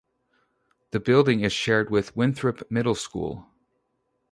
The 0.89 0.99
building 0.99 1.41
is 1.41 1.53
shared 1.53 1.91
with 1.91 2.15
Winthrop 2.17 2.63
Middle 2.71 2.95
School. 2.95 3.45